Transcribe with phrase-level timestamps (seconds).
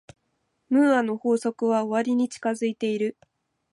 [0.69, 3.19] ムーアの法則は終わりに近づいている。